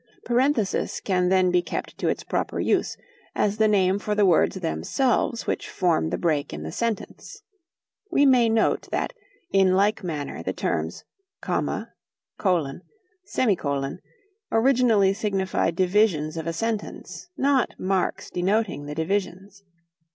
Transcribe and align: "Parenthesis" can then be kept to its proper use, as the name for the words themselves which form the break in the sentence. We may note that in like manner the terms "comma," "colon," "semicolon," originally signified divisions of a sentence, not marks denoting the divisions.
"Parenthesis" 0.25 0.99
can 0.99 1.29
then 1.29 1.51
be 1.51 1.61
kept 1.61 1.95
to 1.99 2.07
its 2.07 2.23
proper 2.23 2.59
use, 2.59 2.97
as 3.35 3.57
the 3.57 3.67
name 3.67 3.99
for 3.99 4.15
the 4.15 4.25
words 4.25 4.55
themselves 4.55 5.45
which 5.45 5.69
form 5.69 6.09
the 6.09 6.17
break 6.17 6.51
in 6.51 6.63
the 6.63 6.71
sentence. 6.71 7.43
We 8.09 8.25
may 8.25 8.49
note 8.49 8.87
that 8.89 9.13
in 9.51 9.75
like 9.75 10.03
manner 10.03 10.41
the 10.41 10.53
terms 10.53 11.03
"comma," 11.39 11.93
"colon," 12.39 12.81
"semicolon," 13.25 13.99
originally 14.51 15.13
signified 15.13 15.75
divisions 15.75 16.35
of 16.35 16.47
a 16.47 16.53
sentence, 16.53 17.29
not 17.37 17.75
marks 17.79 18.31
denoting 18.31 18.87
the 18.87 18.95
divisions. 18.95 19.61